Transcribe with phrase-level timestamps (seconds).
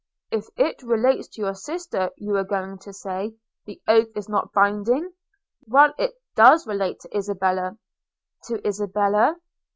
[0.31, 3.35] 'If it relates to your sisters, you were going to say,
[3.67, 5.13] the oath is not binding–
[5.67, 7.77] Well, it does relate to Isabella!'
[8.45, 9.35] 'To Isabella?'